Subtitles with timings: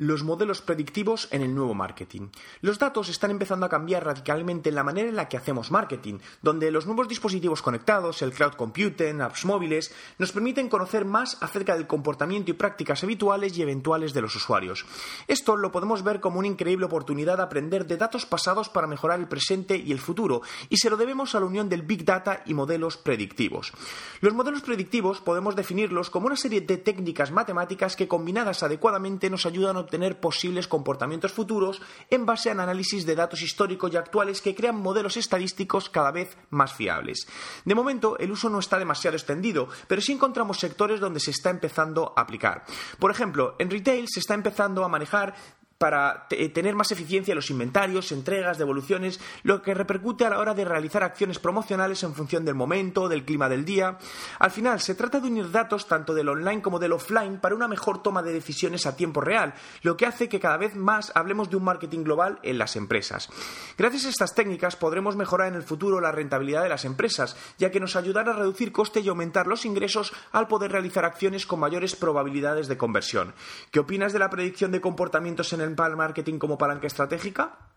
[0.00, 2.28] Los modelos predictivos en el nuevo marketing.
[2.60, 6.20] Los datos están empezando a cambiar radicalmente en la manera en la que hacemos marketing,
[6.40, 11.74] donde los nuevos dispositivos conectados, el cloud computing, apps móviles, nos permiten conocer más acerca
[11.74, 14.86] del comportamiento y prácticas habituales y eventuales de los usuarios.
[15.26, 19.18] Esto lo podemos ver como una increíble oportunidad de aprender de datos pasados para mejorar
[19.18, 22.44] el presente y el futuro, y se lo debemos a la unión del Big Data
[22.46, 23.72] y modelos predictivos.
[24.20, 29.44] Los modelos predictivos podemos definirlos como una serie de técnicas matemáticas que combinadas adecuadamente nos
[29.44, 34.42] ayudan a obtener posibles comportamientos futuros en base a análisis de datos históricos y actuales
[34.42, 37.26] que crean modelos estadísticos cada vez más fiables.
[37.64, 41.50] De momento, el uso no está demasiado extendido, pero sí encontramos sectores donde se está
[41.50, 42.64] empezando a aplicar.
[42.98, 45.34] Por ejemplo, en retail se está empezando a manejar
[45.78, 50.52] para tener más eficiencia en los inventarios, entregas, devoluciones, lo que repercute a la hora
[50.52, 53.96] de realizar acciones promocionales en función del momento, del clima del día.
[54.40, 57.68] Al final, se trata de unir datos tanto del online como del offline para una
[57.68, 61.48] mejor toma de decisiones a tiempo real, lo que hace que cada vez más hablemos
[61.48, 63.28] de un marketing global en las empresas.
[63.76, 67.70] Gracias a estas técnicas podremos mejorar en el futuro la rentabilidad de las empresas, ya
[67.70, 71.60] que nos ayudará a reducir coste y aumentar los ingresos al poder realizar acciones con
[71.60, 73.32] mayores probabilidades de conversión.
[73.70, 77.67] ¿Qué opinas de la predicción de comportamientos en el marketing como palanca estratégica?